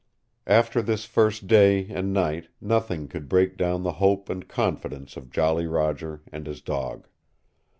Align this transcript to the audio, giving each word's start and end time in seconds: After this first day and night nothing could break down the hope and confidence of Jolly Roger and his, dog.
After 0.47 0.81
this 0.81 1.05
first 1.05 1.45
day 1.45 1.85
and 1.89 2.11
night 2.11 2.47
nothing 2.59 3.07
could 3.07 3.29
break 3.29 3.55
down 3.55 3.83
the 3.83 3.91
hope 4.01 4.29
and 4.31 4.47
confidence 4.47 5.15
of 5.15 5.29
Jolly 5.29 5.67
Roger 5.67 6.23
and 6.31 6.47
his, 6.47 6.59
dog. 6.59 7.07